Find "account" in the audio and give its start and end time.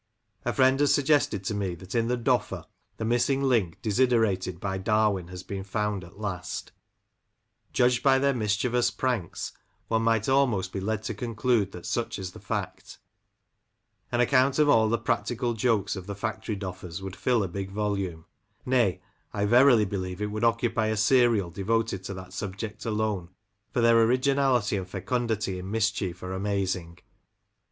14.21-14.57